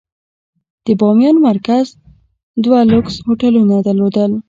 [0.85, 1.85] د بامیان مرکز
[2.63, 4.31] دوه لوکس هوټلونه درلودل.